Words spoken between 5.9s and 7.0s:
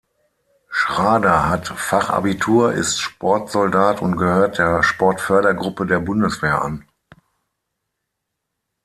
Bundeswehr an.